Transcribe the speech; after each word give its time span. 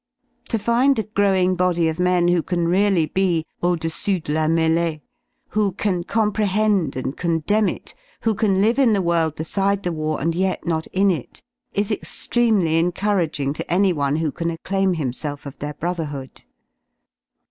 To 0.49 0.57
find 0.57 0.97
a 0.97 1.03
growing 1.03 1.55
body 1.55 1.87
of 1.87 1.99
men 1.99 2.27
who 2.29 2.41
can 2.41 2.67
really 2.67 3.05
(be 3.13 3.45
"au 3.61 3.75
dessus 3.75 4.23
de 4.23 4.33
la 4.33 4.47
melee," 4.47 5.03
who 5.49 5.73
can 5.73 6.03
comprehend 6.03 6.95
and 6.95 7.15
con 7.15 7.39
/Q 7.41 7.45
demn 7.45 7.69
it, 7.69 7.93
who 8.21 8.33
can 8.33 8.61
live 8.61 8.79
in 8.79 8.93
the 8.93 9.01
world 9.03 9.35
beside 9.35 9.83
the 9.83 9.91
war 9.93 10.19
and 10.19 10.33
yet 10.33 10.63
^ 10.63 10.67
not 10.67 10.87
in 10.87 11.11
it, 11.11 11.43
is 11.75 11.91
extremely 11.91 12.77
encouraging 12.79 13.53
to 13.53 13.71
anyone 13.71 14.15
who 14.15 14.31
can 14.31 14.49
acclaim 14.49 14.95
himself 14.95 15.45
of 15.45 15.59
their 15.59 15.75
brotherhood. 15.75 16.45